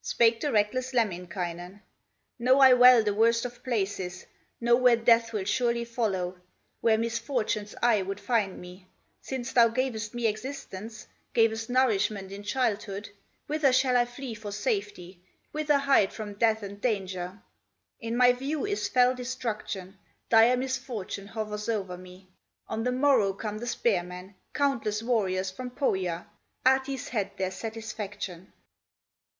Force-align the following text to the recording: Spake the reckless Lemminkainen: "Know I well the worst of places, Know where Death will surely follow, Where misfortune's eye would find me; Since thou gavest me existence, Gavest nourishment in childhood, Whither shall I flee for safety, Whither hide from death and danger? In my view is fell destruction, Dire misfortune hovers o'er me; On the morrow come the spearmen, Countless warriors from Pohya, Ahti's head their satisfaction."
Spake 0.00 0.40
the 0.40 0.50
reckless 0.50 0.92
Lemminkainen: 0.92 1.82
"Know 2.36 2.58
I 2.58 2.72
well 2.72 3.04
the 3.04 3.14
worst 3.14 3.44
of 3.44 3.62
places, 3.62 4.26
Know 4.60 4.74
where 4.74 4.96
Death 4.96 5.32
will 5.32 5.44
surely 5.44 5.84
follow, 5.84 6.40
Where 6.80 6.98
misfortune's 6.98 7.72
eye 7.80 8.02
would 8.02 8.18
find 8.18 8.60
me; 8.60 8.88
Since 9.20 9.52
thou 9.52 9.68
gavest 9.68 10.14
me 10.14 10.26
existence, 10.26 11.06
Gavest 11.32 11.70
nourishment 11.70 12.32
in 12.32 12.42
childhood, 12.42 13.10
Whither 13.46 13.72
shall 13.72 13.96
I 13.96 14.04
flee 14.04 14.34
for 14.34 14.50
safety, 14.50 15.22
Whither 15.52 15.78
hide 15.78 16.12
from 16.12 16.34
death 16.34 16.64
and 16.64 16.80
danger? 16.80 17.40
In 18.00 18.16
my 18.16 18.32
view 18.32 18.66
is 18.66 18.88
fell 18.88 19.14
destruction, 19.14 19.96
Dire 20.28 20.56
misfortune 20.56 21.28
hovers 21.28 21.68
o'er 21.68 21.96
me; 21.96 22.26
On 22.66 22.82
the 22.82 22.90
morrow 22.90 23.32
come 23.32 23.58
the 23.58 23.68
spearmen, 23.68 24.34
Countless 24.54 25.04
warriors 25.04 25.52
from 25.52 25.70
Pohya, 25.70 26.26
Ahti's 26.66 27.10
head 27.10 27.30
their 27.36 27.52
satisfaction." 27.52 28.52